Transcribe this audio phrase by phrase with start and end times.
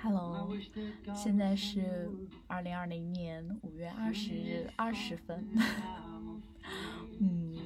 [0.00, 0.48] Hello，
[1.12, 2.08] 现在是
[2.46, 5.48] 二零二零年五月二十日二十分。
[7.20, 7.56] 嗯，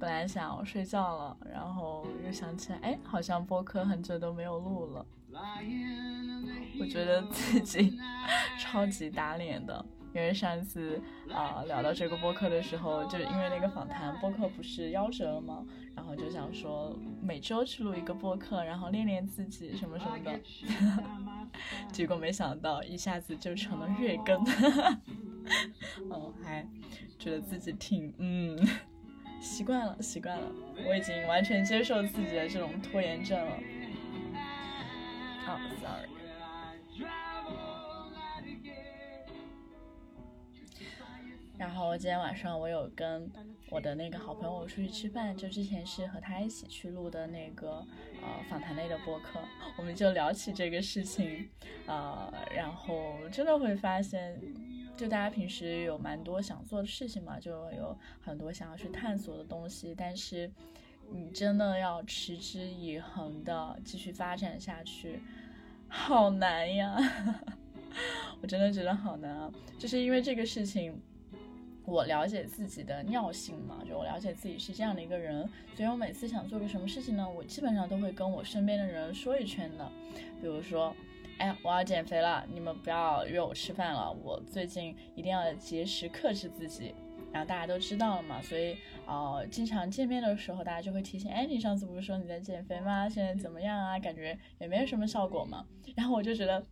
[0.00, 5.04] 本来想睡觉了，然后又想起来，哎，好像播客很久都没有录了。
[6.80, 7.98] 我觉得自己
[8.58, 9.84] 超级打脸的。
[10.14, 10.98] 因为上一次
[11.30, 15.62] 啊聊到这个播客的时候，就因为那个访谈播客不是夭折了吗？
[16.06, 20.40] 然后就想说每周去录一个播客，然后练练自己什么什么的。
[21.90, 24.36] 结果没想到一下子就成了月更。
[26.08, 26.64] 哦，还
[27.18, 28.56] 觉得自己挺嗯
[29.40, 30.48] 习惯了，习惯了，
[30.86, 33.56] 我已经完全接受自己的这种拖延症了。
[35.44, 36.08] 好，sorry。
[41.58, 43.30] 然后今天晚上我有跟
[43.70, 47.84] 我的那个好朋友出去吃饭，就之前是和他一起去录的那个
[48.20, 49.40] 呃访谈类的播客，
[49.78, 51.48] 我们就聊起这个事情，
[51.86, 54.38] 呃，然后真的会发现，
[54.96, 60.50] 就大家平时有蛮多想做的事情嘛，就有很多想要去探索的东西，但是
[61.10, 65.20] 你真的要持之以恒的继续发展下去，
[65.88, 66.96] 好难呀，
[68.42, 71.00] 我真的觉得好难啊，就是因为这个事情。
[71.86, 79.90] 我了解自己的尿性嘛，就我了解自己是这样的一个人，所以我每次想做个什么事情呢，我基本上都会跟我身边的人说一圈的。
[80.40, 80.94] 比如说，
[81.38, 86.94] 哎，我要减肥了，你们不要约我吃饭了，我最近一定要节食克制自己。
[87.32, 93.06] 然后大家都知道了嘛，所以呃，经常见面的时候，大家就会提醒，哎，你上次不是说你在减肥吗？
[93.08, 93.98] 现在怎么样啊？
[93.98, 95.66] 感觉也没有什么效果嘛。
[95.94, 96.64] 然后我就觉得，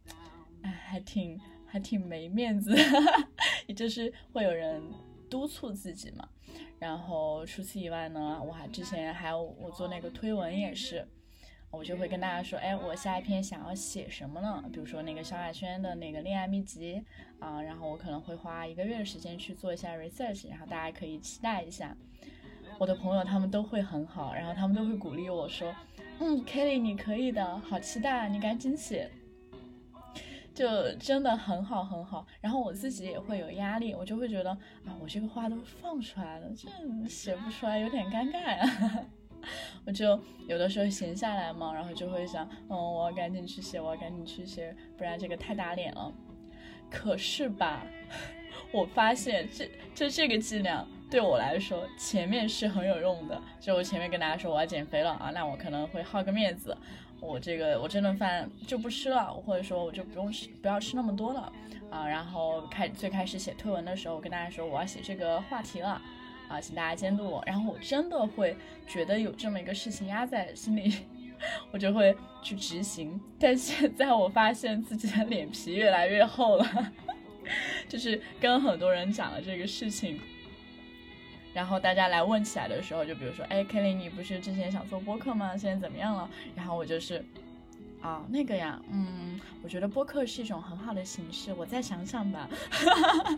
[0.63, 1.39] 哎，还挺
[1.75, 2.73] 还挺没面子，
[3.67, 4.81] 也就是会有人。
[5.29, 6.29] 督促自己嘛，
[6.79, 11.05] 然后除此以外呢，我还之前还有我做那个推文也是，
[11.73, 14.63] 我就会跟大家说，哎，我下一篇想要写什么呢？
[14.73, 17.03] 比如说那个萧亚轩的那个恋爱秘籍
[17.41, 21.97] 啊，然后我可能会花一个月的时间去做一下 research，然后大家可以期待一下。
[22.79, 25.75] 我的朋友他们都会很好，然后他们都会鼓励我说，
[26.21, 29.11] 嗯，Kelly 你可以的，好期待，你赶紧写。
[30.55, 34.51] 就真的很好很好，然后我自己也会有压力，我就会觉得
[34.87, 36.69] 啊，我这个话都放出来了，这
[37.09, 39.05] 写不出来有点尴尬呀。
[39.85, 46.11] 我就有的时候闲下来嘛，然后就会想，嗯，我要赶紧去写，我要赶紧去写，不然这个太打脸了。
[46.91, 47.85] 可是吧，
[48.73, 56.75] 我发现这就这个伎俩对我来说前面是很有用的，就我前面跟大家说我要减肥了啊，那我可能会好个面子。
[57.21, 61.53] 我这个我这顿饭就不吃了，或者说我就不用吃，不要吃那么多了
[61.91, 62.07] 啊。
[62.07, 66.01] 然后开最开始写推文的时候，我跟大家说我要写这个话题了
[66.49, 67.43] 啊，请大家监督我。
[67.47, 70.95] 然后我真的会觉得有这么一个事情压在心里，
[71.73, 73.19] 我就会去执行。
[73.39, 76.93] 但现在我发现自己的脸皮越来越厚了，
[77.89, 80.21] 就是跟很多人讲了这个事情。
[81.55, 85.57] 然后大家来问起来的时候，就比如说，哎，Kelly，你不是之前想做播客吗？
[85.57, 86.29] 现在怎么样了？
[86.57, 87.25] 然后我就是，
[88.03, 92.49] 啊，那个呀，嗯，我觉得播客是一种很好的形式，我再想想吧。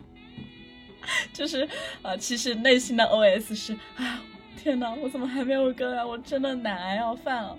[1.33, 1.69] 就是，
[2.01, 4.23] 呃，其实内心的 OS 是，啊，
[4.57, 6.05] 天哪，我怎么还没有更啊？
[6.05, 7.59] 我真的难癌要犯了。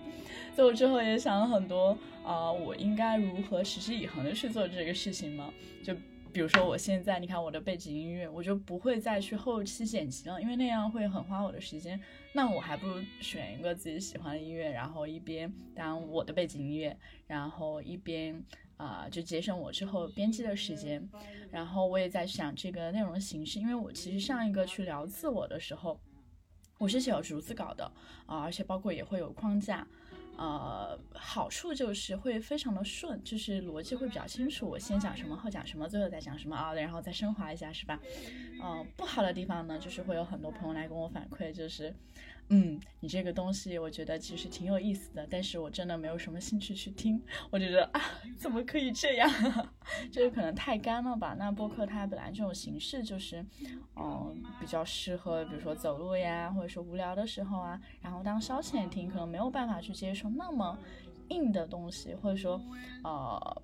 [0.56, 1.96] 所以我之后也想了很多，
[2.26, 5.54] 啊，我应该如何持之以恒的去做这个事情吗？
[5.84, 5.96] 就。
[6.38, 12.00] 比如说我现在，你看我的背景音乐，我就不会再去后期剪辑了，因为那样会很花我的时间。
[12.32, 18.40] 那我还不如选一个自己喜欢的音乐，然后一边当我的背景音乐，然后一边
[18.76, 21.10] 啊就节省我之后编辑的时间。
[21.50, 26.00] 然后我也在想这个内容形式，因为我其实上一个去聊自我的时候，
[26.78, 27.92] 我是写有逐字稿的
[28.28, 29.88] 啊，而且包括也会有框架。
[30.38, 34.70] 呃，好处就是会非常的顺，就是逻辑会比较清楚。
[34.70, 38.00] 我先讲什么，后讲什么，最后再讲什么啊，然后再升华一下，是吧？
[38.64, 41.94] 嗯，不好的地方呢，就是会有很多朋友来跟我反馈，就是。
[42.50, 47.22] 嗯，你这个东西我觉得其实挺有意思的，但是我真的没有什么兴趣去听。
[47.50, 48.02] 我觉得啊，
[48.38, 49.30] 怎么可以这样？
[50.10, 51.36] 这 个可能太干了吧？
[51.38, 53.46] 那播客它本来这种形式就是，
[53.98, 60.78] 嗯，比较适合，比如说走路呀，或者说无聊的时候啊，然后当消遣听，可能没有办法去接受那么
[61.28, 62.62] 硬的东西，或者说，
[63.04, 63.62] 呃，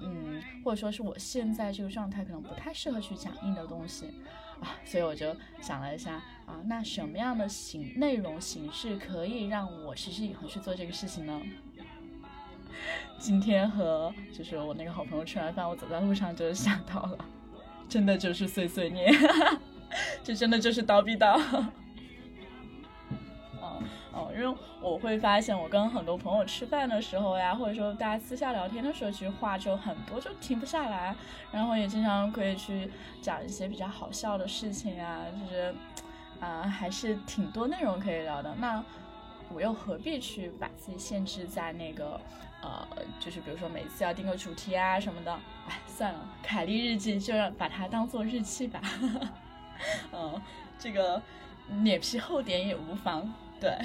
[0.00, 4.06] 嗯，或者说是我现在这个状态可能不太适合去讲硬的东西。
[4.62, 6.14] 啊，所以我就想了一下
[6.46, 11.40] 啊，那什么样的形内容形式可以让我持之以恒去做这个事情呢？
[13.18, 17.18] 今天和就是我那个好朋友吃完饭，我走在路上就想到了，
[17.88, 19.12] 真的就是碎碎念，
[20.24, 21.40] 这真的就是叨逼叨。
[24.42, 31.14] 因为我会发现，我跟很多朋友吃饭的时候呀，或者说大家私下聊天的时候，其实话就很多，就停不下来。
[31.52, 32.90] 然后也经常可以去
[33.20, 35.74] 讲一些比较好笑的事情啊，就是，
[36.40, 38.52] 啊，还是挺多内容可以聊的。
[38.58, 38.82] 那
[39.54, 42.20] 我又何必去把自己限制在那个，
[42.62, 42.84] 呃，
[43.20, 45.32] 就是比如说每次要定个主题啊什么的？
[45.68, 48.80] 哎，算了，凯莉日记就让把它当做日记吧。
[50.12, 50.42] 嗯，
[50.78, 51.22] 这个
[51.82, 53.32] 脸皮厚点也无妨。
[53.60, 53.78] 对。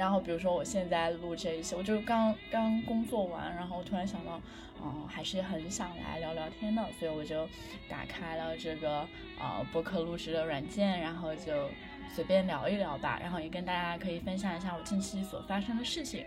[0.00, 4.40] 然后比如说我现在录这一些，我就刚刚工作完，然后突然想到，
[4.82, 7.46] 嗯，还是很想来聊聊天的，所以我就
[7.86, 9.06] 打开了这个
[9.38, 11.68] 呃博客录制的软件，然后就
[12.14, 16.24] 随便聊一聊吧，然后也跟大家可以分享一下我近期所发生的事情。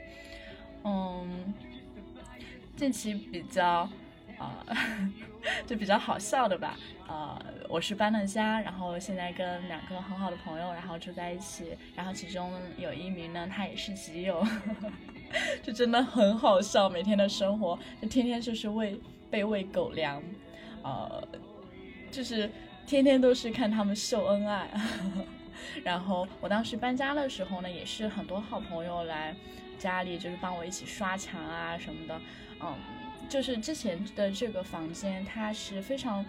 [0.83, 1.51] 嗯，
[2.77, 3.89] 近期比较。
[4.39, 4.65] 啊，
[5.67, 6.77] 就比较好笑的吧。
[7.07, 7.37] 呃，
[7.69, 11.77] 我是搬了家，然后现在跟两个很好的朋友，然后住在一起。
[11.95, 14.45] 然后其中有一名呢，他也是基友，
[15.61, 16.89] 就真的很好笑。
[16.89, 18.99] 每天的生活就天天就是喂
[19.29, 20.23] 被喂狗粮，
[20.81, 21.21] 呃，
[22.09, 22.49] 就是
[22.87, 24.69] 天天都是看他们秀恩爱。
[25.83, 29.35] 然后我当时搬家的时候呢，也是很多好朋友来
[29.77, 32.21] 家里，就是帮我一起刷墙啊什么的，
[32.61, 32.73] 嗯。
[33.33, 36.23] 就是之前的这个房间，它是非常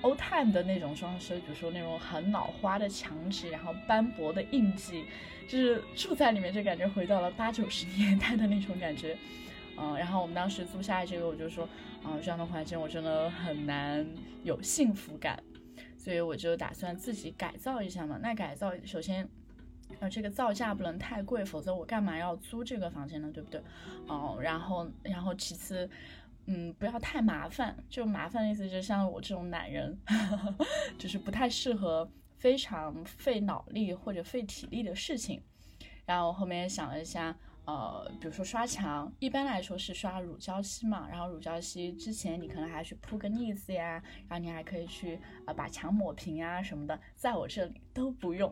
[0.00, 5.04] 欧碳的那种装修，比如说那种很老花的墙纸，然后斑驳的印记，
[5.46, 9.16] 就是住在里面就感觉回到了八九十年代的那种感觉。
[9.78, 11.68] 嗯，然后我们当时租下来这个，我就说，
[12.04, 14.04] 嗯，这样的环境我真的很难
[14.42, 15.40] 有幸福感，
[15.96, 18.18] 所以我就打算自己改造一下嘛。
[18.20, 19.28] 那改造首先，
[20.00, 23.30] 呃，这个造价不能太贵，否则我干嘛要租这个房间呢？
[23.32, 23.62] 对不对？
[24.08, 25.88] 哦，然后，然后其次。
[26.46, 27.76] 嗯，不要太麻烦。
[27.88, 29.96] 就麻烦的意思，就像我这种懒人，
[30.98, 35.42] 就是不太适合非常费脑力或者费体力的事情。
[36.04, 41.06] 然后后面想了一下，呃，比如说刷墙，一般来说是刷乳胶漆嘛。
[41.08, 48.50] 然后乳胶漆之前你可能还去铺个腻子呀，然后你还可以去呃把墙抹平啊什么的，在我这里都不用。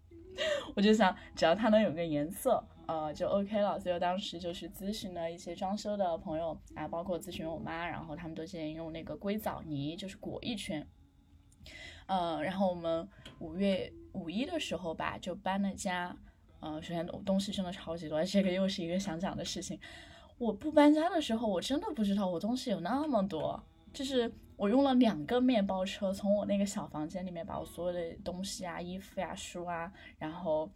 [0.74, 2.66] 我就想，只要它能有个颜色。
[2.86, 10.86] 呃，就 OK 了，所以我当时就是咨询了一些装修的朋友啊，包括咨询我妈，然后他们都建议用那个硅藻泥，就是裹一圈。
[12.06, 13.08] 呃，然后我们
[13.40, 16.16] 五月五一的时候吧，就搬了家。
[16.60, 19.76] 呃，首先东西真的超级多，这个又是一个想讲的事情。
[20.38, 23.60] 我不搬家的时候，我真的不知道我东西有那么多，
[23.92, 30.70] 就是我用了两个面包车，从我那个小房间里面把我所有的东西啊、衣服呀、书啊，然后。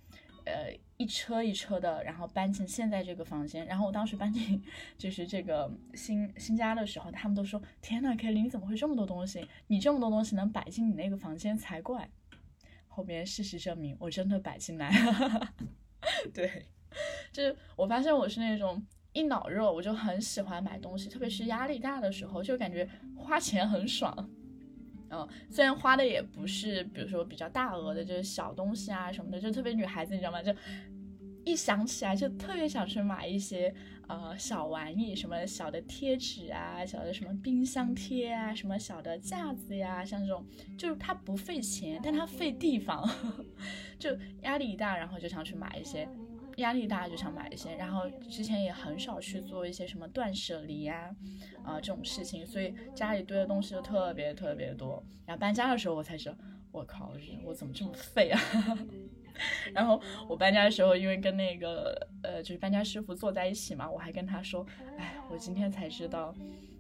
[0.45, 3.65] 呃，一车一车的，然后搬进现在这个房间。
[3.67, 4.63] 然后我当时搬进
[4.99, 9.47] 就是这个新新家的时候，他们都说：“天呐，Kelly，你怎么会这么多东西？
[9.69, 12.09] 你这么多东西能摆进你那个房间才怪。”
[12.89, 15.55] 后面事实证明，我真的摆进来了。
[16.35, 16.67] 对，
[17.33, 24.29] 就是我发现我是那种一脑热，我就很喜欢买东西，特别是压力大的时候，就感觉花钱很爽。
[25.11, 30.43] 嗯，虽然花的也不是，比如说比较大额的，就是小东西啊什么的，就特别女孩子，你知道吗？
[30.43, 30.55] 就
[31.45, 33.75] 一想起来就特别想去买一些
[34.09, 40.47] 呃小玩意，什么小的贴纸啊，小的什么冰箱贴啊，什么小的架子呀，像这种，
[40.77, 43.09] 就是它不费钱，但它费地方，
[43.99, 46.07] 就压力一大，然后就想去买一些。
[46.57, 51.15] 压力大就想买一些，然后之前也很少去做一些什么断舍离呀，
[51.65, 55.03] 啊这种事情，所以家里堆的东西就特别特别多。
[55.27, 56.37] 然后搬家的时候我才知道，
[56.73, 57.13] 我靠，
[57.45, 58.41] 我怎么这么废啊？
[59.73, 64.67] 然后我搬家的时候，因为跟那个呃就是搬家师傅坐在一起嘛，我还跟他说，
[64.99, 66.35] 哎，我今天才知道，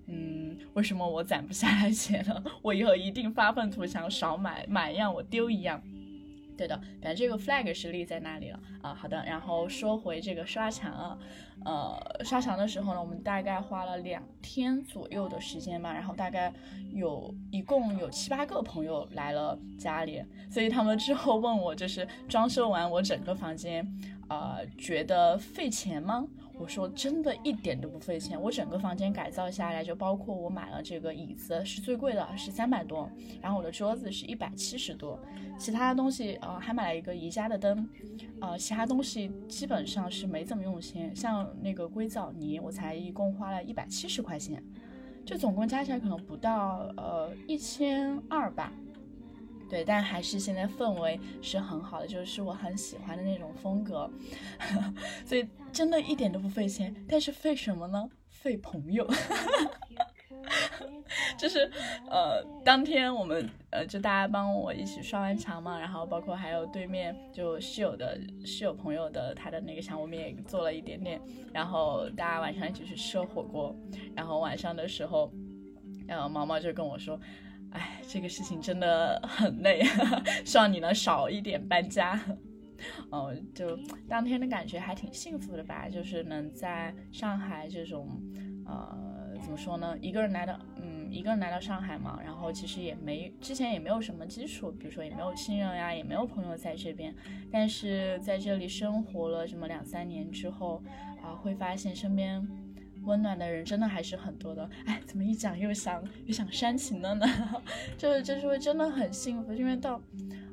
[0.07, 2.43] 嗯，为什么我攒不下来钱呢？
[2.61, 5.83] 我以后一定发愤图强，少买，买一样我丢一样。
[6.61, 8.93] 对的，反正这个 flag 是立在那里了啊。
[8.93, 11.19] 好的，然后说回这个刷墙啊，
[11.65, 16.53] 呃，刷墙的时候呢，我们大概花了两天左右的时间吧，然后大概
[16.93, 23.83] 有一共有七八个朋友来了家里，所以他们之后问我，就是装修完我整个房间，
[24.29, 26.27] 呃，觉得费钱吗？
[26.61, 35.19] 我说真的一点都不费钱，我整个房间改造下来，就包括我买了这个椅子是最贵的，是三百多，然后我的桌子是一百七十多，
[35.59, 37.89] 其他东西呃还买了一个宜家的灯，
[38.43, 44.63] 呃其他东西基本上是没怎么用钱，像那个硅藻泥我才一共花了一百七十块钱，
[45.25, 48.71] 就总共加起来可能不到呃一千二吧。
[49.71, 54.11] 对，但还是现在氛围是很好的，就是我很喜欢的那种风格，
[55.25, 56.95] 所以真的一点都不费钱。
[57.09, 58.11] 但是费什么呢？
[58.29, 59.09] 费朋友。
[61.37, 61.71] 就是
[62.11, 71.21] 呃，当天我们呃就大家帮我一起刷完墙嘛，然后包括还有对面就室友的室友朋友的他的那个墙，我们也做了一点点，
[71.53, 73.75] 然后大家晚上一起去吃了火锅，
[74.15, 75.33] 然后晚上的时候，
[76.07, 77.19] 然后毛毛就跟我说，
[77.73, 79.83] 哎，这个事情真的很累，
[80.45, 82.21] 希望你能少一点搬家。
[83.11, 88.09] 哦，就当天的感觉还挺幸福的吧，就是能在上海这种，
[88.65, 97.15] 呃，怎么说呢，一个人来到，嗯，一个人来到上海嘛，然后其实也没之前也没有什么基础，比如说也没有亲人呀，也没有朋友在这边，
[97.53, 100.83] 但是在这里生活了这么两三年之后，
[101.23, 102.41] 啊，会发现身边
[103.03, 104.69] 温暖的人真的还是很多的。
[104.87, 107.27] 哎，怎么一讲又想又想煽情了呢？
[107.99, 110.01] 就是就是会真的很幸福，因为到。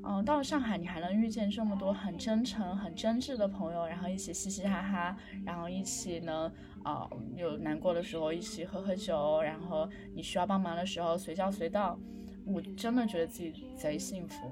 [0.10, 6.50] 嗯，到了上海，你还能遇见这么多很真诚、很真挚的朋友，然后一起嘻嘻哈哈，然后一起呢，
[6.82, 12.00] 啊，有难过的时候一起喝喝酒，然后你需要帮忙的时候随叫随到，
[12.46, 14.50] 我真的觉得自己贼幸福。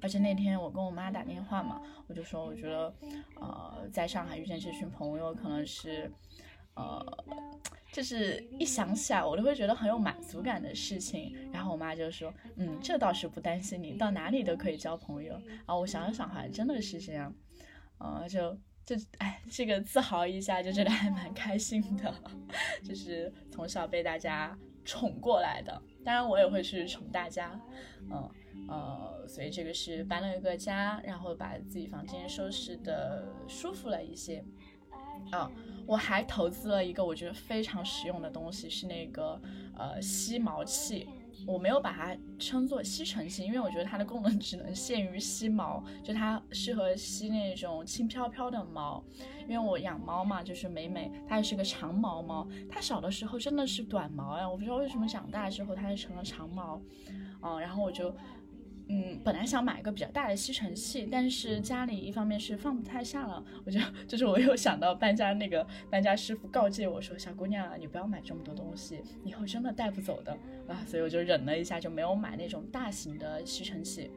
[0.00, 2.94] 而且那天我跟我妈打电话嘛，我就说我觉得，
[3.40, 6.08] 呃，在上海遇见这群朋友，可能是，
[6.74, 7.24] 呃。
[7.92, 11.36] 就是一想起来，我都会觉得很有满足感的事情。
[11.52, 15.34] 然后我妈就说：“嗯，这倒是不担心你，到哪里都可以交朋友。”
[15.66, 17.34] 啊，我想了想，好像真的是这样。
[17.98, 22.14] 呃，就就哎，这个自豪一下，就觉得还蛮开心的。
[22.84, 27.60] 就是从小被大家宠过来的，当然我也会去宠大家。
[28.08, 28.30] 嗯
[28.68, 34.44] 呃，所以这个是搬了一个家，然后把自己房间收拾的舒服了一些。
[35.32, 35.50] 啊。
[35.90, 39.42] 我还投资了一个我觉得非常实用的东西，是那个
[39.76, 41.08] 呃吸毛器。
[41.44, 49.02] 我没有把它称作吸尘器，因为我觉得它的功能只能限于吸毛，就它适合吸那种轻飘飘的毛。
[49.48, 52.46] 因为我养猫嘛，就是美美，它也是个长毛猫。
[52.68, 56.80] 它小的时候真的是短毛呀，我不知道为什么长大之后它就成了长毛。
[57.42, 58.14] 嗯，然后我就。
[58.92, 63.78] 嗯，本来想买一个比较大的吸尘器，但是家里一方面是放不太下了，我就
[64.08, 70.32] 就是我又想到搬家那个搬家师傅告诫我说，小姑娘，你不要买这么多东西，以后真的带不走的
[70.66, 74.10] 啊，所以我就忍了一下，就没有买那种大型的吸尘器，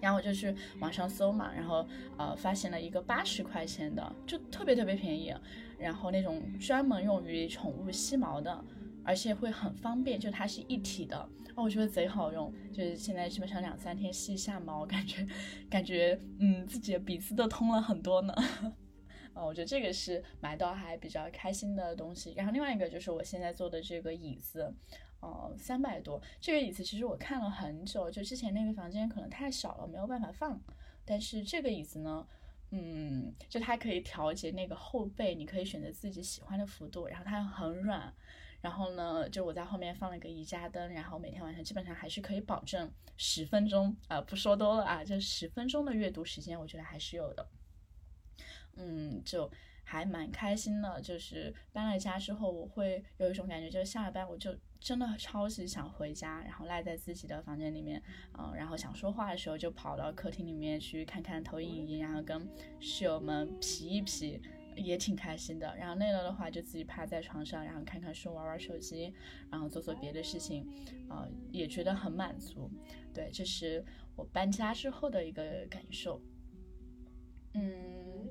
[0.00, 5.34] 然后我就去网上搜嘛，然后呃发现了一个八十块钱的，就特别特别便宜，
[5.78, 8.64] 然后那种专门用于宠物吸毛的。
[9.02, 11.28] 而且会很方便，就它是一体的
[11.62, 12.52] 我觉得贼好用。
[12.72, 15.26] 就是现在基本上两三天吸一下毛，感觉
[15.68, 18.34] 感觉嗯自己的鼻子都通了很多呢。
[19.34, 22.32] 哦，我觉得这个是买到还比较开心的东西。
[22.36, 24.74] 然后另外一个就是我现在坐的这个椅子，
[25.20, 26.20] 呃，三百多。
[26.40, 30.60] 这个椅子其实我看了很久，就之前那个房间可能太小了，没有办法放。
[31.04, 32.26] 但是这个椅子呢，
[32.72, 38.12] 嗯，就它可以调节那个后背，你可以选择自己喜欢的幅度，然后它很软。
[38.60, 47.48] 然后呢，就我在后面放了个宜家灯，然后每天晚上基本上还是可以保证十分钟啊，不说多了啊，就十分钟的阅读时间，我觉得还是有的。
[48.76, 49.50] 嗯，就
[49.82, 51.00] 还蛮开心的。
[51.00, 58.02] 就是搬了家之后，我会有一种感觉，就是下了班我就真的超级想回家，然后赖在自己的房间里面，
[58.38, 62.48] 嗯，然后想说话的时候就跑到客厅里面去看看投影仪，然后跟
[62.78, 64.40] 室友们皮一皮。
[64.76, 69.12] 也挺开心的，然后累了的话就自己趴在床上，然后看看书、玩玩手机，
[69.50, 70.66] 然后做做别的事情，
[71.08, 72.70] 啊，也觉得很满足。
[73.12, 73.84] 对，这是
[74.16, 76.20] 我搬家之后的一个感受。
[77.54, 78.30] 嗯，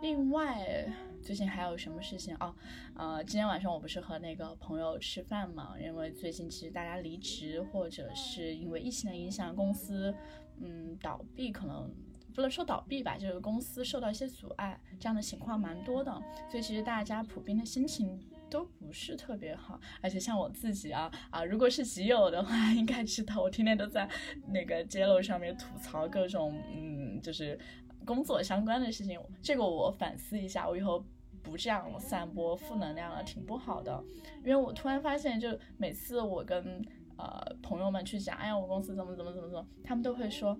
[0.00, 0.88] 另外
[1.20, 2.54] 最近还有什么事情哦？
[2.94, 5.74] 呃，今天晚上我不是和那个朋友吃饭嘛？
[5.80, 10.14] 因为最近其实大家离职，或者是因为疫情的影响，公司
[10.60, 11.92] 嗯倒闭可能。
[12.36, 16.12] 不能说倒闭吧，就是公司受到一些阻碍，这样的情况蛮多的，
[16.50, 19.80] 所以其实大家普遍的心情都不是特别好。
[20.02, 24.06] 而且像我自己啊啊，如果是集友的话，应该知道我天天都在
[24.48, 27.58] 那个街楼上面吐槽各种嗯，就是
[28.04, 29.18] 工作相关的事情。
[29.40, 31.02] 这个我反思一下，我以后
[31.42, 34.04] 不这样散播负能量了，挺不好的。
[34.44, 36.84] 因为我突然发现，就每次我跟
[37.16, 40.54] 呃朋友们去讲，哎呀，我公司怎么怎么怎么怎么，他们都会说。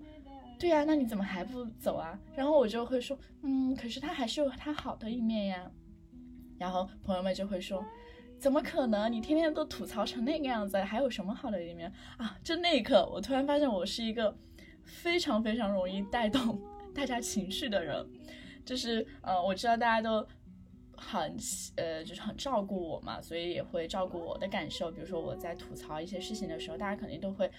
[0.59, 2.19] 对呀，那你怎么还不走啊？
[2.35, 5.71] 然后我就会说，嗯，可是他还是有他好的一面呀。
[6.57, 7.85] 然后朋友们就会说，
[8.39, 9.11] 怎么可能？
[9.11, 12.35] 你天天都吐槽成那个样子，还有什么好的一面啊？
[12.43, 14.35] 就那一刻，我突然发现我是一个
[14.83, 16.59] 非常非常容易带动
[16.95, 18.03] 大家情绪的人。
[18.65, 20.27] 就是呃，我知道大家都
[20.95, 21.37] 很
[21.75, 24.91] 呃，就是很照顾我嘛，所以也会照顾我的感受。
[24.91, 27.49] 比如说我在吐槽一些事情的时候，大家肯定都会。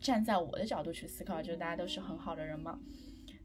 [0.00, 2.78] 站在我的角度去思考，就是大家都是很好的人嘛。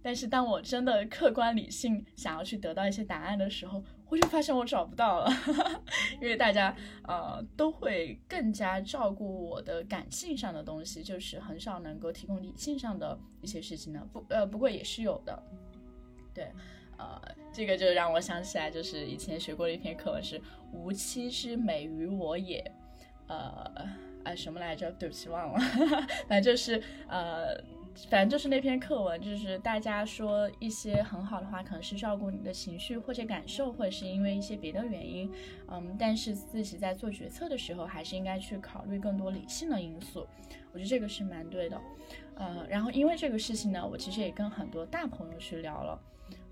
[0.05, 5.31] 但是当我真的客观理性想要去得到一些答案的时候，我就发现我找不到了，
[6.19, 6.75] 因为大家
[7.07, 14.05] 呃都会更加照顾我的感性上的东西，就是很少能够提供理性上的一些事情呢。
[14.11, 15.41] 不呃，不过也是有的，
[16.33, 16.51] 对，
[16.97, 17.21] 呃，
[17.53, 20.41] 这个就让我想起来，就是以前学过的一篇课文是
[20.73, 22.61] “无妻之美于我也”，
[23.27, 23.89] 呃，
[24.23, 24.91] 哎什么来着？
[24.93, 25.59] 对不起，忘了，
[26.27, 27.61] 反正就是呃。
[28.09, 35.31] 反正就是那篇课文，就是大家说一些很好的话，可能是照顾你的情绪或者感受，或者是因为一些别的原因，
[35.67, 40.27] 嗯，但是自己在做决策的时候，还是应该去考虑更多理性的因素。
[40.71, 41.79] 我觉得这个是蛮对的，
[42.33, 46.01] 呃，然后因为这个事情呢，我其实也跟很多大朋友去聊了，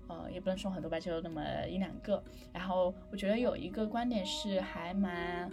[0.06, 2.22] 呃，也不能说很多吧，就那么一两个。
[2.52, 5.50] 然后我觉得有一个观点是还蛮，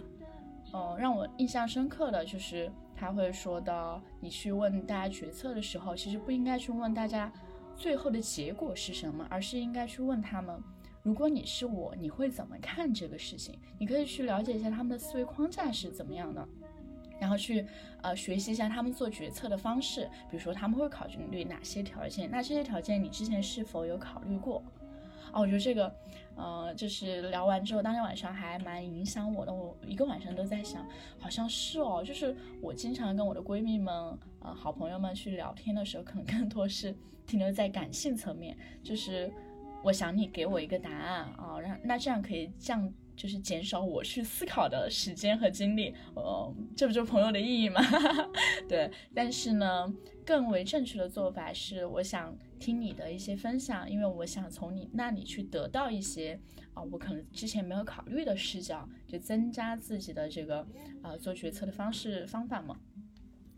[0.72, 2.70] 呃，让我印象深刻的就是。
[3.02, 7.32] 他会说到，你去问大家决策的时候，其实不应该去问大家
[7.74, 10.62] 最后的结果是什么，而是应该去问他们，
[11.02, 13.58] 如果你是我，你会怎么看这个事情？
[13.78, 16.46] 你可以去了解一下他们的思维框架是怎么样的，
[17.18, 17.64] 然后去
[18.02, 24.62] 呃学习一下他们做决策的方式，比如说他们会考虑哪些条件，那这些条件你之前是否有考虑过？
[25.32, 25.90] 哦，我觉得这个，
[26.40, 29.52] 呃，就是聊完之后，当天晚上还蛮影响我的。
[29.52, 30.86] 我一个晚上都在想，
[31.18, 33.94] 好像是哦，就是我经常跟我的闺蜜们、
[34.40, 39.30] 呃，好朋友们去聊天的时候，可能更多是停留在感性层面，就是
[39.84, 42.90] 我想你给我一个答案啊，让那这样可以降。
[43.16, 47.78] 就是减少我去思考的时间和精力，呃，这不就朋友的意义吗？
[48.66, 49.92] 对，但是呢，
[50.24, 56.38] 更为正确的做法是，我想听你的一些分享，因为我想从你那里去得到一些
[56.74, 60.64] 啊，我可能之前没有考虑的视角，就增加自己的这个
[61.02, 62.78] 啊做决策的方式方法嘛。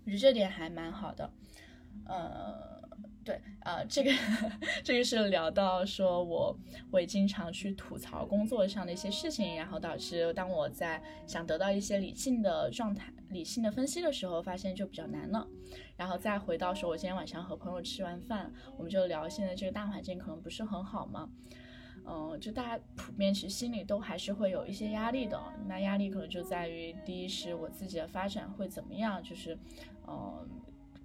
[0.05, 1.31] 我觉得这点还蛮好的，
[2.07, 2.72] 呃。
[3.25, 4.11] 对，呃，这个
[4.83, 6.59] 这个是聊到说我
[6.91, 15.47] 会经常去吐槽工作上的一些事情，然后导致当我在想得到一些理性的状态、理性的分析的时候，发现就比较难了。
[15.97, 21.29] 然后再回到说，我今天晚上和朋友吃完饭，我们就聊现在这个大环境可能不是很好嘛，
[22.05, 25.41] 嗯，就大家普遍其实心里都还是会有一些压力的。
[25.69, 29.57] 那压力可能就在于，第一是我自己的发展会怎么样，就是，
[30.09, 30.62] 嗯。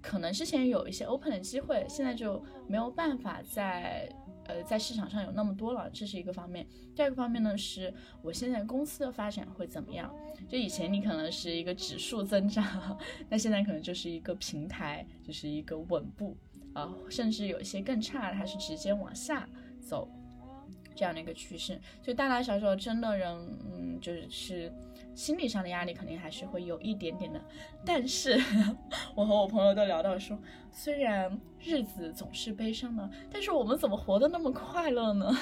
[0.08, 4.08] 可能之前有一些 open 的机会，现在就没有办法在
[4.46, 6.66] 呃在市场上有那么多了，这是一个方面。
[6.96, 7.92] 第二个方面呢，是
[8.22, 10.10] 我现在公司的发展会怎么样？
[10.48, 16.34] 就以前你可能是一个指数增长， 那现在可能就是一个平台，就是一个稳步
[16.72, 19.46] 啊，甚至有一些更差的，它是直接往下
[19.78, 20.10] 走
[20.98, 21.80] 这样的一个趋势。
[22.02, 23.30] 就大大小小真的人，
[23.72, 24.72] 嗯，就是。
[25.14, 27.40] 心理上的压力肯定还是会有一点点的，
[27.84, 28.40] 但是
[29.16, 30.38] 我和我朋友都聊到说，
[30.70, 35.36] 虽然日子总是悲伤的，但是我们怎么活得那么快乐呢？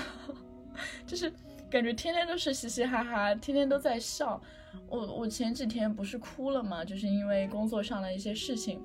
[1.07, 1.31] 就是
[1.69, 4.41] 感觉天天都是嘻嘻哈哈，天天都在笑。
[4.89, 6.83] 我我前几天不是哭了嘛？
[6.83, 8.83] 就是因为工作上的一些事情，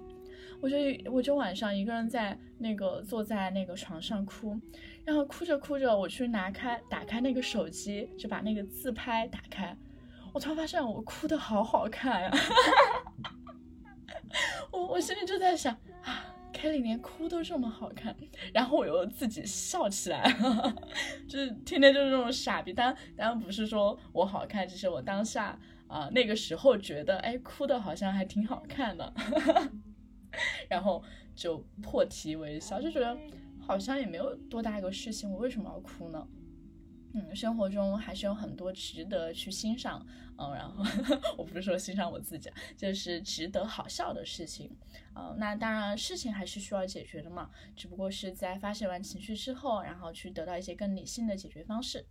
[0.62, 0.78] 我就
[1.12, 4.56] 我就晚上一个人在那个坐在那个床上哭，
[5.04, 9.76] 然后哭着哭着，我去拿开打开那个手机，就把那个自拍打开。
[10.34, 12.32] 我突然发现我哭的好好看呀，
[14.72, 18.16] 我我心里就在想啊，Kelly 连哭都这么好看，
[18.54, 20.34] 然后我又自己笑起来，
[21.28, 22.72] 就是天天就是这种傻逼。
[22.72, 29.14] 当当然不是说我好看，只是我当下啊那个时候觉得，哎，哭的好像还挺好看的，
[30.70, 31.04] 然后
[31.36, 33.18] 就破涕为笑，就觉得
[33.60, 36.28] 好像也没有多大一个事情，我为什么要哭呢？
[37.14, 40.06] 嗯，生活中还是有很多值得去欣赏，
[40.38, 40.82] 嗯，然后
[41.38, 44.74] 我不是说欣赏我自己，就是值得好笑的事情，
[45.14, 52.06] 嗯，那当然事情还是需要解决的嘛，只不过是在发泄完情绪之后，然后去得到一些更理性的解决方式，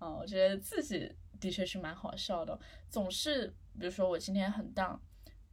[0.00, 4.98] 嗯，我觉得自己的确是蛮好笑的，总是比如说我今天很荡，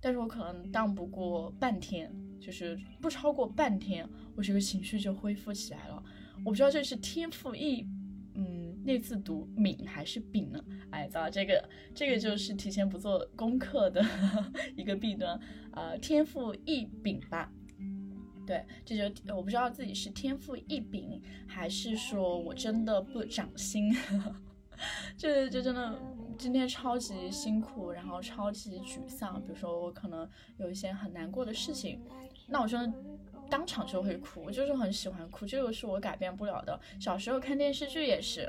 [0.01, 6.03] 但是我可能荡不过半天，就是不超过半天，我这个情绪就恢复起来了，
[6.45, 7.85] 我不知道这是天赋异。
[8.35, 10.63] 嗯那次读敏还是丙呢？
[10.91, 14.01] 哎，糟，这个这个就是提前不做功课的
[14.77, 15.37] 一个弊端，
[15.73, 17.51] 呃，天赋异禀吧？
[18.47, 23.93] 对，这就我不知道自己是天赋异禀，还是说我真的不长心。
[25.17, 25.99] 这这真的
[26.39, 29.39] 今天超级辛苦，然后超级沮丧。
[29.41, 32.01] 比如说我可能有一些很难过的事情，
[32.47, 32.97] 那我真的。
[33.49, 36.79] 当场就会哭，我就是很喜欢哭，这个是我改变不了的。
[36.99, 38.47] 小时候看电视剧也是，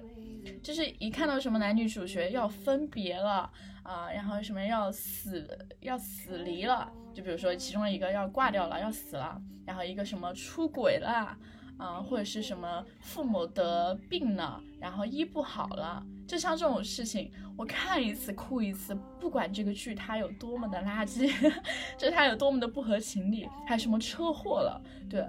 [0.63, 3.51] 就是一看到什么男女主角要分别了
[3.83, 11.35] 啊，然后什么要死要死离了，就比如说其中一个要挂掉了要死了，然后一个什么出轨了
[11.81, 21.27] 啊，或者是什么父母得病了，然后医不好了，就像这种事情，我看一次哭一次，不管这个剧它有多么的垃圾，
[21.97, 25.27] 就它有多么的不合情理，还有什么车祸了，对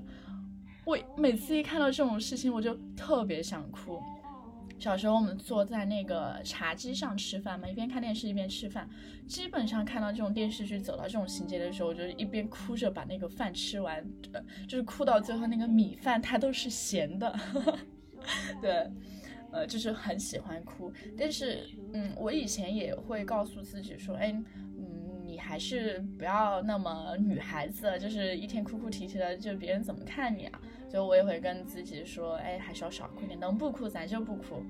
[0.84, 4.02] 我每次一看到这种事情，我就特别想哭。
[4.82, 8.90] 小时候我们坐在那个茶几上吃饭嘛，一边看电视一边吃饭。
[9.28, 17.40] 基本上看到这种电视剧走到这种情节的时候，我就一边哭着把那个饭吃完，呃就是哭到最后那个米饭它都是咸的。
[18.60, 18.90] 对，
[19.52, 20.92] 呃，就是很喜欢哭。
[21.16, 21.60] 但是，
[21.94, 30.60] 嗯，我以前也会告诉自己说，哎，嗯，你还是不要那么女孩子，就是一天哭哭啼啼的，就别人怎么看你啊？
[30.92, 34.62] 所以我也会跟自己说，哎，还是要少哭点，能不哭咱就不哭。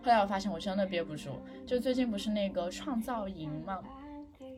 [0.00, 1.30] 后来我发现我真的憋不住，
[1.66, 3.82] 就最近不是那个创造营嘛，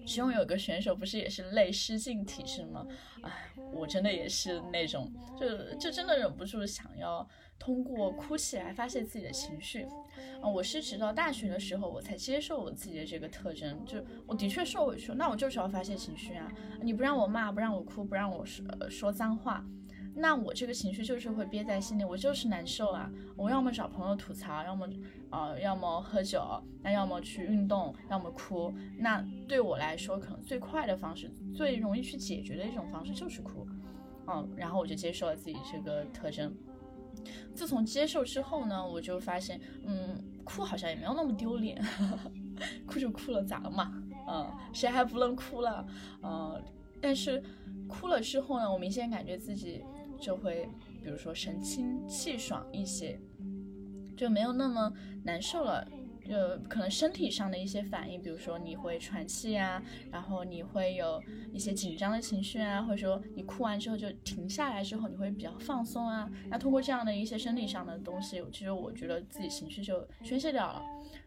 [0.07, 2.87] 其中有个选手不是也是泪失禁体质吗？
[3.23, 3.31] 哎，
[3.73, 7.27] 我真的也是那种，就就真的忍不住想要
[7.59, 9.87] 通过哭泣来发泄自己的情绪。
[10.43, 16.53] 啊，我是直到大学的时候我才接受我自己的这个特征，就我的确受委屈，那我就是要发泄情绪啊！
[16.83, 19.65] 你不让我骂，不让我哭，不让我说说脏话。
[20.19, 23.11] 那我这个情绪就是会憋在心里，我就是难受啊！
[23.37, 24.89] 我要么找朋友吐槽，要么
[25.31, 26.43] 呃，要么喝酒，
[26.83, 28.73] 那要么去运动，要么哭。
[28.97, 33.67] 那对我来说，可能最快的方式，最容易去解决的一种方式就是哭。
[34.27, 36.51] 嗯，然后我就接受了自己这个特征。
[37.55, 41.79] 自从接受之后呢，我就发现，嗯，哭好像也没有那么丢脸，
[42.87, 43.93] 哭就哭了，咋了嘛？
[44.27, 45.87] 嗯，谁还不能哭了？
[46.23, 46.63] 嗯，
[47.03, 47.43] 但是
[47.87, 49.85] 哭了之后呢，我明显感觉自己。
[50.21, 50.69] 就会，
[51.03, 53.19] 比如说神清气爽一些，
[54.17, 54.93] 就没有那么
[55.25, 55.87] 难受了。
[56.29, 56.35] 就
[56.69, 66.29] 可能身体上的一些反应，比如说你会喘气呀，然后你会有一些紧张的情绪啊，或者说你哭完之后就停下来之后，你会比较放松啊。
[66.49, 70.83] 那通过这样的一些生理上的东西，其实我觉得自己情绪就宣泄掉了。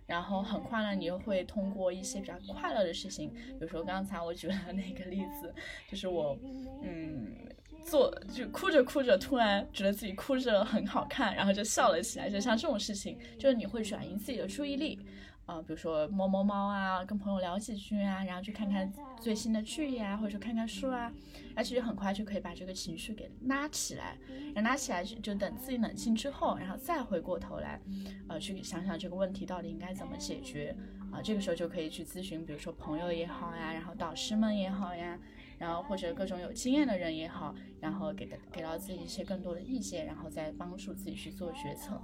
[0.06, 5.56] 然后很快呢，你又会通过一些比较快乐的事情，比如说刚才我举的那个例子，
[5.89, 6.38] 就是我，
[6.84, 7.34] 嗯。
[7.83, 12.29] 做就哭着哭着，突然觉得自己哭着很好看，然后就笑了起来。
[12.29, 14.99] 就像这种事情，就是你会转移自己的注意力，
[15.45, 21.11] 啊，比如说摸摸猫啊，跟朋友聊几句啊，然后去看看最新的剧呀，或者说看看书啊，
[21.55, 24.17] 而且很快就可以把这个情绪给拉起来。
[24.53, 27.79] 然后拉起来就就等自己冷静之后，然后再回过头来，
[28.27, 30.75] 呃，去想想这个问题到底应该怎么解决
[31.11, 31.21] 啊。
[31.23, 35.17] 这个时候就可以去咨询，比如说朋友也好呀，然后导师们也好呀。
[35.59, 42.01] 然后或者各种有经验的人也好，然后给给到自己一些更多的意见，然后再帮助自己去做决策。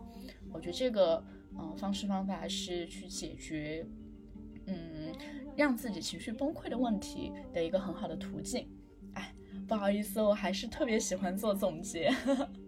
[0.51, 1.23] 我觉得这个
[1.57, 3.87] 嗯方式方法是去解决
[4.67, 5.13] 嗯
[5.55, 8.69] 让自己情绪崩溃的问题的一个很好的途径。
[9.13, 9.33] 哎，
[9.67, 12.13] 不好意思，我还是特别喜欢做总结。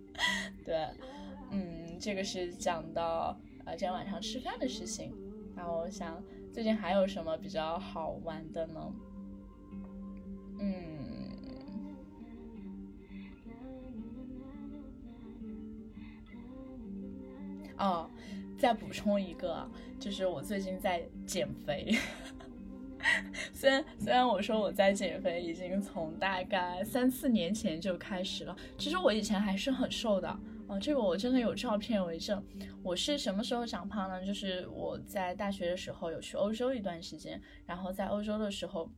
[0.63, 0.87] 对，
[1.51, 5.13] 嗯，这个是讲到呃今天晚上吃饭的事情。
[5.55, 6.23] 然后我想
[6.53, 8.93] 最近还有什么比较好玩的呢？
[10.59, 11.29] 嗯，
[17.77, 18.09] 哦，
[18.57, 21.95] 再补充一个，就是我最近在减肥。
[23.53, 30.39] 虽然虽然我说我在减肥，已经从大概三四年前就开始了，其实我以前还是很瘦的。
[30.67, 32.43] 哦，这个我真的有照片为证。
[32.83, 34.25] 我是什么时候长胖呢？
[34.25, 38.89] 就是我在大学的时候有去欧洲一段时间，然后在欧洲的时候。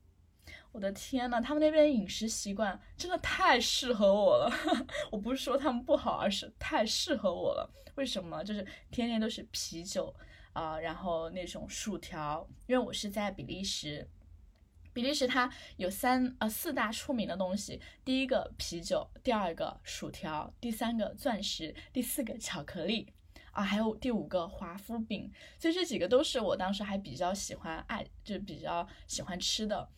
[0.71, 4.51] 我的天呐，他们那边饮食习惯真的太适合我了。
[5.11, 7.69] 我不是说他们不好，而是太适合我了。
[7.95, 8.43] 为什么？
[8.43, 10.13] 就是天天都是啤酒
[10.53, 12.47] 啊，然后那种薯条。
[12.67, 14.07] 因为我是在比利时，
[14.93, 23.11] 比利时它有三呃四大出名的东西：第一个啤酒，第二个薯条，第三个钻石，第四个巧克力
[23.51, 25.29] 啊，还有第五个华夫饼。
[25.57, 29.89] 所以这几个都是我当时还比较喜欢爱，就比较喜欢吃的。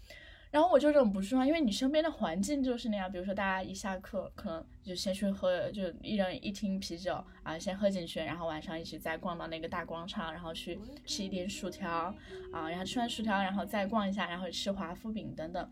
[0.52, 12.14] 然后我就忍不住啊，因为你身边的环境就是那样，比如说大家一下课，可能就先去喝，就一人一听啤酒啊，先喝进去，然后晚上一起再逛到那个大广场，然后去吃一点薯条
[12.52, 15.72] 啊，然后吃完薯条，然后再逛一下，然后吃华夫饼等等，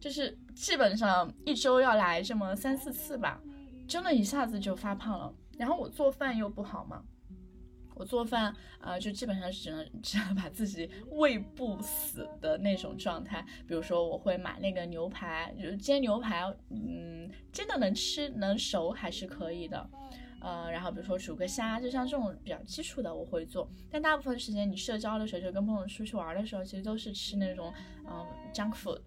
[0.00, 3.38] 就是基本上一周要来这么三四次吧，
[3.86, 5.34] 真的一下子就发胖了。
[5.58, 7.04] 然后我做饭又不好嘛。
[7.94, 13.44] 我做饭啊，就基本上只能 只能把自己喂不死的那种状态。
[13.66, 19.88] 比如说，我会买那个牛排，就煎牛排，嗯，煎的能吃能熟还是可以的。
[20.40, 23.70] 呃，然后比如说煮个虾，就像这种比较基础的我会做。
[23.90, 27.72] 但大部分时间你社交的时候，就跟朋友出去玩的时候，其实都是吃那种
[28.06, 29.00] 嗯 junk food。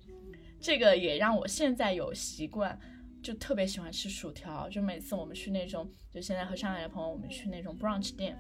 [0.59, 2.79] 这个也让我现在有习惯。
[3.19, 8.37] 就特别喜欢吃薯条，就每次我们去那种，就现在和上海的朋友，我们去那种 brunch 店，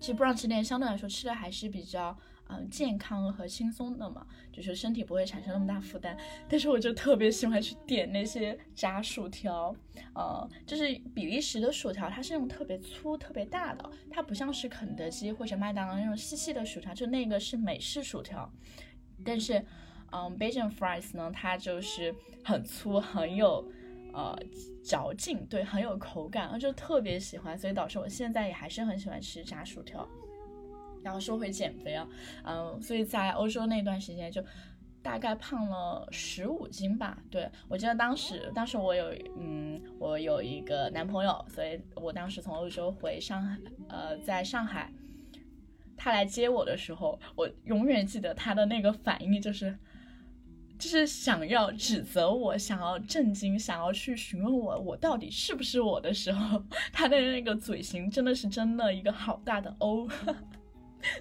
[0.00, 2.16] 其实 brunch 店相对来说吃的还是比较。
[2.50, 6.16] 嗯，健康和轻松的嘛，就是身体不会产生那么大负担。
[6.48, 9.76] 但是我就特别喜欢去点那些炸薯条，
[10.14, 18.50] 呃，就是比利时的薯条，它是那种特别粗、特别大的，它不像是肯德基或者麦当劳那种细细的薯条，就那个是美式薯条。
[19.22, 19.62] 但是，
[20.10, 23.70] 嗯，Belgian fries 呢，它就是很粗，很有
[24.18, 24.36] 呃
[24.82, 30.06] 嚼劲，对，很有口感，我就特别喜欢，所以导致我现在也还是很喜欢吃炸薯条。
[31.04, 32.08] 然后说回减肥啊，
[32.44, 34.44] 嗯，所以在欧洲那段时间就
[35.00, 37.16] 大概胖了十五斤吧。
[37.30, 43.56] 对我记得当时，当时我有，嗯，我有一个男朋友，所以我当时从欧洲回上海，
[43.88, 44.92] 呃，在上海，
[45.96, 49.78] 他来接我的时候，我永远记得他的那个反应，就是，
[50.78, 56.62] 就是想要指责我，想要震惊，想要去询问我我到底是不是我的时候，
[56.92, 60.08] 他的那个嘴型真的是真的一个好大的 O。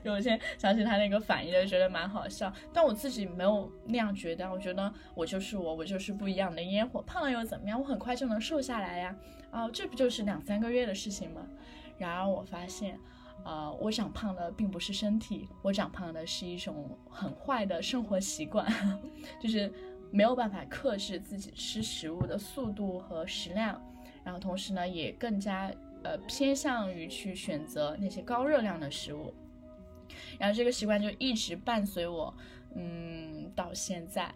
[0.04, 2.52] 就我现在想起他那个反应，就觉得蛮好笑。
[2.74, 7.02] 但我自己没有那样觉得，我觉得我就是我，我就是不一样的烟火。
[7.04, 7.80] 胖了又怎么样？
[7.80, 9.16] 我很快就能瘦下来呀！
[9.52, 11.48] 啊，这不就是两三个月的事情吗？
[12.00, 13.00] 然而我发现，
[13.48, 18.68] 呃，我长胖的并不是身体，我长胖的是一种很坏的生活习惯，
[19.40, 19.72] 就是
[20.12, 23.82] 没有办法克制自己吃食物的速度和食量，
[24.22, 25.72] 然后同时呢，也更加
[26.04, 29.34] 呃偏向于去选择那些高热量的食物。
[30.38, 32.36] 然后这个习惯就一直伴随我，
[32.78, 34.32] 嗯，到现在。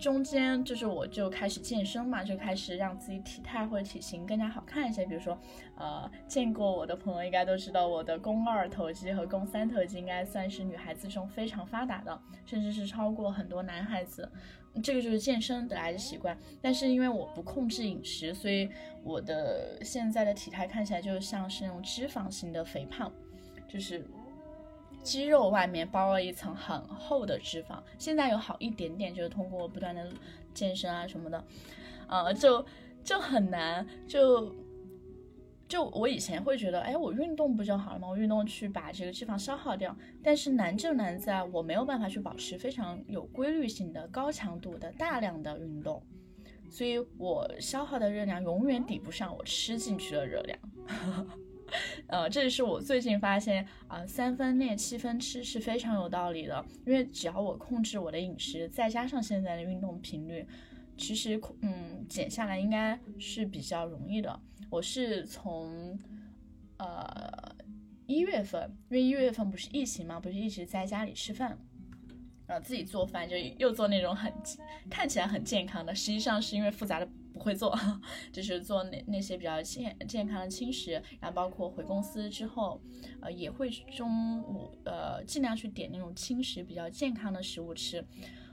[0.00, 5.06] 中间就是我就开始健身嘛，就开始让自己体态或者体型更加好看一些。
[5.06, 5.38] 比如说，
[5.76, 14.28] 呃，见过我的朋友应该都知道，我的肱二头肌和肱三头肌应该算是女孩子中非常发达的，甚至是超过很多男孩子。
[14.82, 16.36] 这个就是健身得来的习惯。
[16.60, 18.68] 但是因为我不控制饮食，所以
[19.04, 23.12] 我的现在的体态看起来就像是那种脂肪型的肥胖，
[23.68, 24.04] 就是。
[25.04, 30.10] 肌肉外面包了一层很厚的脂肪，现在有好一点点，就是通过不断的
[30.54, 31.44] 健身啊什么的，
[32.08, 32.64] 呃，就
[33.04, 34.50] 就很难，就
[35.68, 38.08] 就我以前会觉得，哎，我运动不就好了吗？
[38.08, 46.02] 我运动去把这个脂肪消耗掉，但是难就难在我没有办法去保持非常有规律性的高强度的大量的运动，
[46.70, 50.58] 所以我消耗的热量永远抵不上我吃进去的热量。
[52.08, 56.64] 呃，这也是我最近发现啊，三分练七分吃是非常有道理的。
[56.86, 60.46] 因为只要我控制我的饮食，再加上现在的运动频率，
[60.96, 64.38] 其实嗯减下来应该是比较容易的。
[64.70, 65.98] 我是从
[66.78, 67.56] 呃
[68.06, 71.58] 一月份，因为一月份不是疫情嘛，不是一直在家里吃饭，
[72.46, 74.32] 然后自己做饭，就又做那种很
[74.90, 77.08] 看起来很健康的，实际上是因为复杂的。
[77.34, 77.76] 不会做，
[78.32, 82.80] 就是做那那些比较健健康的轻食，然后包括回公司之后，
[83.20, 88.02] 呃，也会中午呃尽量去点那种轻食比较健康的食物吃，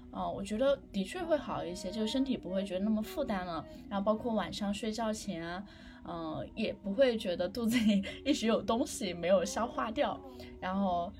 [0.09, 5.63] 啊，我觉得的确会好一些，就是身体不会觉得那么负担了，然后包括晚上睡觉前啊，
[6.05, 10.19] 嗯，也不会觉得肚子里 一直有东西没有消化掉，
[10.59, 11.13] 然后。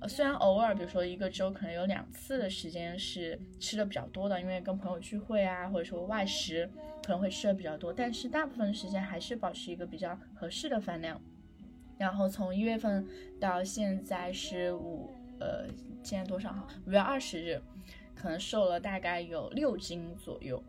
[0.00, 6.70] 呃，虽然偶尔，比如说一个周可能有两次的时间是吃的比较多的，因为跟朋友聚会啊，或者说外食
[7.02, 11.20] 可能会吃的比较多，但是大部分时间还是保持一个比较合适的饭量。
[11.96, 13.04] 然后从一月份
[13.40, 15.66] 到现在是五，呃，
[16.04, 16.68] 现在多少哈？
[16.86, 17.60] 五月二十日，
[18.14, 20.62] 可能瘦了大概有六斤左右。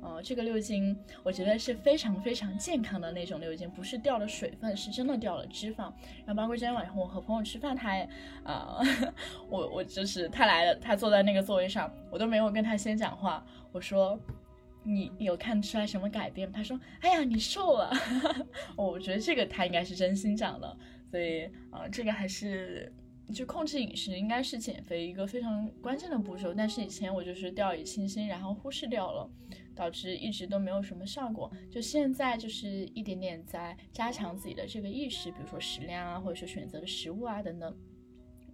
[0.00, 5.92] 呃，这个六斤我觉得是非常非常健康的那种六斤，不是掉了水分，是真的掉了脂肪。
[6.24, 8.08] 然后包括今天晚上我和朋友吃饭，他也，
[8.44, 8.80] 呃，
[9.48, 13.44] 我我就是他来了，他坐在那个座位上，我都没有跟他先讲话。
[13.72, 14.18] 我说，
[14.82, 16.50] 你有看出来什么改变？
[16.52, 17.90] 他说，哎呀，你瘦了。
[18.76, 20.76] 我觉得这个他应该是真心讲的，
[21.10, 22.92] 所以啊，这个还是。
[23.34, 29.28] 就控制饮食应该是减肥一个非常关键的步骤，但是以前我就是掉以轻心，然后忽视掉了，
[29.76, 31.48] 导致一直都没有什么效果。
[31.70, 37.76] 就现在就是一点点在加强自己的这个意识，比如说食量啊，或者说选择的食物啊等等。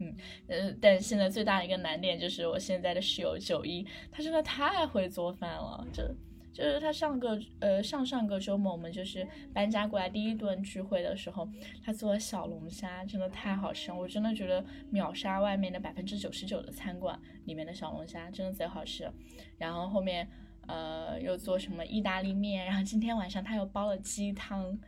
[0.00, 0.14] 嗯
[0.48, 6.14] 呃，但现在最大的一个难点就是我现在的室友九一，他真的太会做饭了，这。
[6.52, 11.48] 就是他上个呃上上个周末，我们就是搬家过来第一顿聚会的时候，
[11.82, 19.11] 他做的小龙虾真的太好吃了，我真的觉得秒杀外面的百分之九十九的餐馆里面的小龙虾，真的贼好吃。
[19.56, 20.28] 然后后面
[20.66, 24.79] 呃又做什么意大利面，然后今天晚上他又煲了鸡汤，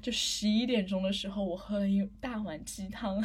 [0.00, 3.22] 就十一点钟的时候我喝了一大碗鸡汤，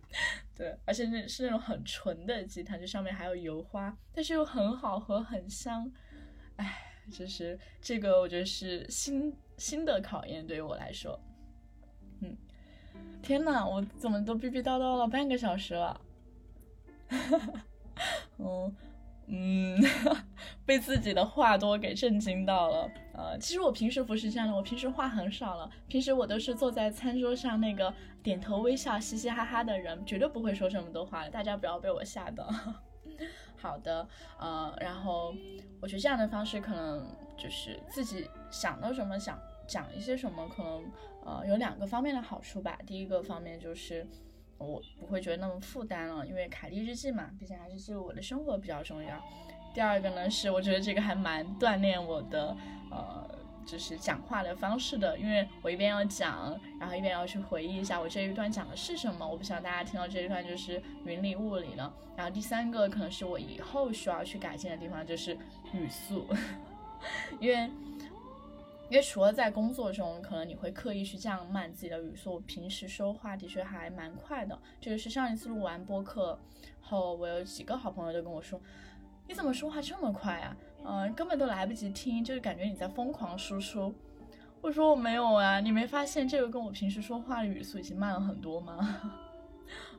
[0.54, 5.90] 对，而且那是那种很纯的鸡汤，就上面还有油花，但是又很好喝，很香。
[6.56, 6.78] 唉，
[7.10, 11.18] 就是这个，我觉得是新新的考验对于我来说。
[12.20, 12.36] 嗯，
[13.22, 16.00] 天呐，我怎么都逼逼叨叨了半个小时了？
[18.38, 18.74] 嗯
[19.26, 19.80] 嗯，
[20.66, 22.90] 被自己的话多给震惊到了。
[23.14, 25.70] 呃，其实我平时不是这样的，我平时话很少了。
[25.88, 31.30] 平时我都是坐在餐桌上那个点头微笑、嘻嘻哈哈的人，绝对不会说这么多话的。
[31.30, 32.48] 大家不要被我吓到。
[33.56, 34.06] 好的，
[34.38, 35.34] 呃，然后
[35.80, 37.06] 我觉得这样的方式可能
[37.36, 40.84] 就是自己想到什么想讲一些什么，可能
[41.24, 42.76] 呃有两个方面的好处吧。
[42.86, 44.06] 第一个方面就是
[44.62, 49.22] 我不会觉得那么负担了，因为凯莉日记嘛，毕竟还是记录我的生活比较重要。
[49.74, 52.56] 第二个呢是我觉得这个还蛮锻炼我的
[52.90, 53.42] 呃。
[53.64, 59.24] 就是讲话的方式的，因为我一边要讲，然后一边要去回忆一下我这一段讲的是什么。
[59.26, 61.94] 我不想大家听到这一段就是云里雾里了。
[62.16, 65.38] 然后第三个可能是我以后需要去改进的地方，就是
[65.72, 66.26] 语速，
[67.38, 67.70] 因为
[68.92, 74.58] 因为除了在工作中，可能你会刻意去降慢自己的语速，平时说话的确还蛮快的。
[74.82, 76.38] 这个是上一次录完播客
[76.78, 78.60] 后，我有几个好朋友都跟我说，
[79.26, 80.54] 你怎么说话这么快啊？
[80.84, 83.94] 嗯，根本都来不及听，就是感觉你在疯狂输出。
[84.60, 89.00] 我说我没有啊，你没发现这个跟我平时说话的语速已经慢了很多吗？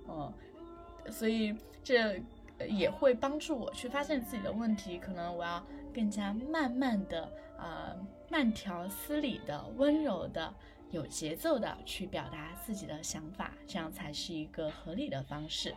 [0.07, 0.31] 嗯，
[1.11, 2.21] 所以这
[2.69, 7.23] 也会帮助我去发现自己的问题，可能我要更加慢慢的
[7.57, 7.95] 啊，
[8.33, 10.51] 慢条斯理的、温柔的、
[10.89, 15.75] 有节奏的去表达自己的想法，这样才是一个合理的方式。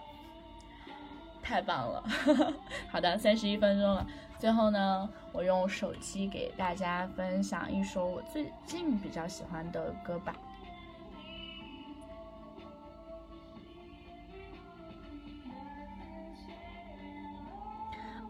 [1.42, 2.02] 太棒了，
[2.90, 4.06] 好的，三十一分钟了。
[4.38, 10.34] 最后呢，我用手机给大家分享一首我最近比较喜欢的歌吧。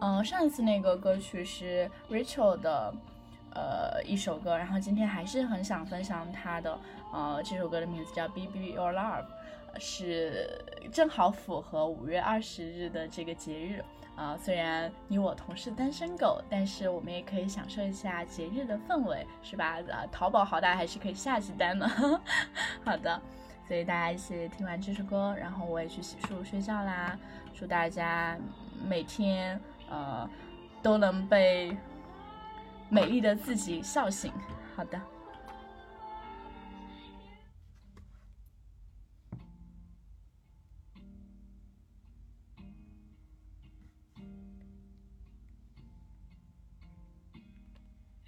[0.01, 2.93] 嗯，上一次那个歌曲是 Rachel 的，
[3.57, 6.79] 呃，一首歌，然后今天还是很想分享他的，
[7.11, 9.23] 呃，这首歌的名字叫《B B Your Love》。
[9.79, 10.59] 是
[10.91, 13.85] 正好符合五月二十日的这个节日
[14.17, 19.77] 啊，虽然你我同是单身狗，但是我们也可以享受一下节日的氛围，是吧？
[19.91, 21.87] 啊，淘宝好歹还是可以下几单的。
[22.83, 23.21] 好的，
[23.69, 27.19] 所以大家一起听完这首歌，然后我也去洗漱睡觉啦。
[27.55, 28.35] 祝大家
[28.83, 30.27] 每天呃
[30.83, 31.77] 都能被
[32.91, 34.33] 美丽的自己笑醒。
[34.75, 35.01] 好的。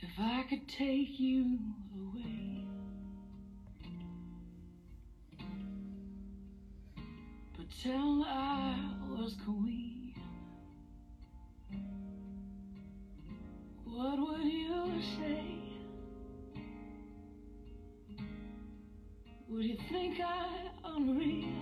[0.01, 1.59] If I could take you
[1.95, 2.65] away,
[7.55, 8.77] pretend I
[9.11, 10.08] was queen,
[14.99, 15.45] you say?
[19.49, 21.58] Would you think I unreal?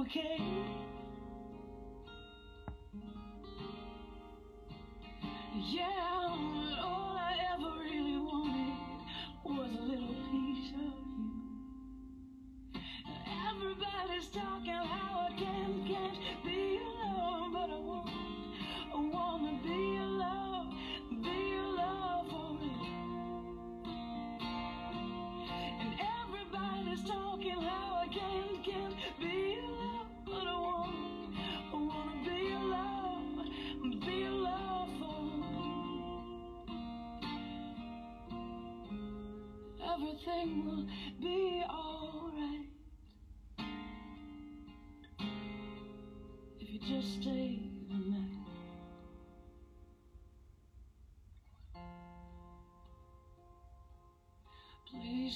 [0.00, 0.81] Okay.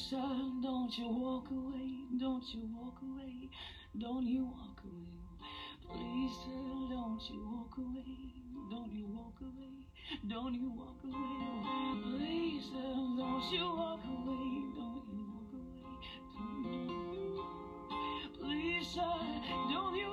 [0.09, 3.51] Son, don't you walk away, don't you walk away,
[3.99, 5.19] don't you walk away.
[5.83, 6.37] Please,
[6.89, 8.05] don't you walk away,
[8.71, 9.89] don't you walk away,
[10.29, 12.19] don't you walk away.
[12.19, 15.83] Please, don't you walk away, don't you walk away,
[16.33, 17.43] don't you.
[18.41, 19.43] Please, son,
[19.73, 20.06] don't you.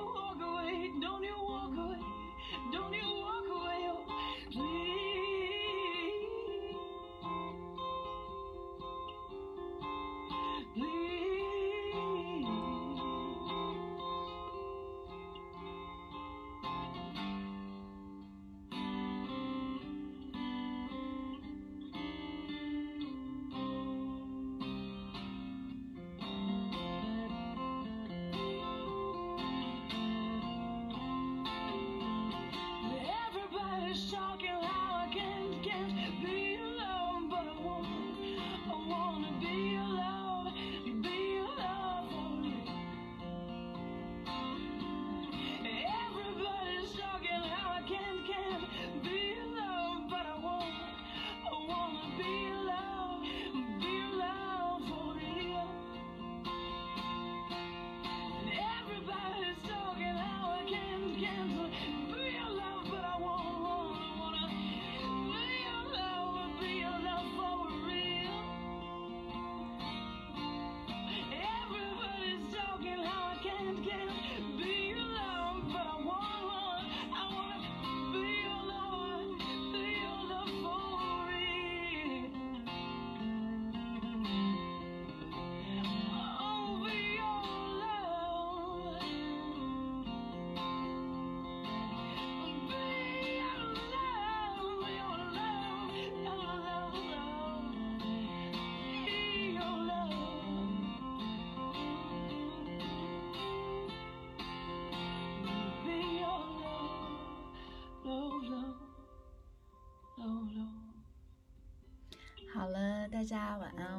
[113.24, 113.93] 大家晚安。